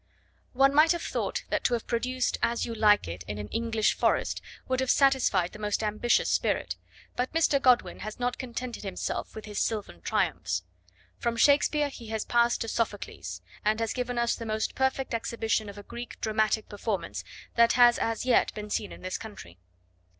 One 0.53 0.73
might 0.73 0.93
have 0.93 1.01
thought 1.03 1.43
that 1.49 1.63
to 1.65 1.75
have 1.75 1.85
produced 1.85 2.39
As 2.41 2.65
You 2.65 2.73
Like 2.73 3.07
It 3.07 3.21
in 3.27 3.37
an 3.37 3.49
English 3.49 3.93
forest 3.93 4.41
would 4.67 4.79
have 4.79 4.89
satisfied 4.89 5.51
the 5.51 5.59
most 5.59 5.83
ambitious 5.83 6.27
spirit; 6.27 6.75
but 7.15 7.31
Mr. 7.33 7.61
Godwin 7.61 7.99
has 7.99 8.19
not 8.19 8.39
contented 8.39 8.81
himself 8.83 9.35
with 9.35 9.45
his 9.45 9.59
sylvan 9.59 10.01
triumphs. 10.01 10.63
From 11.19 11.37
Shakespeare 11.37 11.89
he 11.89 12.07
has 12.07 12.25
passed 12.25 12.61
to 12.61 12.67
Sophocles, 12.67 13.43
and 13.63 13.79
has 13.79 13.93
given 13.93 14.17
us 14.17 14.33
the 14.33 14.43
most 14.43 14.73
perfect 14.73 15.13
exhibition 15.13 15.69
of 15.69 15.77
a 15.77 15.83
Greek 15.83 16.19
dramatic 16.19 16.67
performance 16.67 17.23
that 17.53 17.73
has 17.73 17.99
as 17.99 18.25
yet 18.25 18.51
been 18.55 18.71
seen 18.71 18.91
in 18.91 19.03
this 19.03 19.19
country. 19.19 19.59